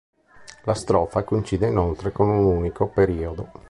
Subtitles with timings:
[0.63, 3.51] La strofa coincide inoltre con un unico periodo.